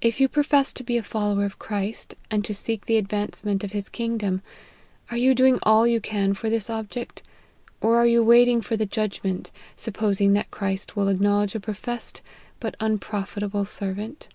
[0.00, 3.62] If you profess to be a follower of Christ and to seek the advance ment
[3.62, 4.42] of his kingdom,
[5.12, 7.22] are you doing all you can for this object,
[7.80, 12.20] or are you waiting for the judgment, supposing that Christ will acknowledge a professed,
[12.58, 14.28] but unprofitable servant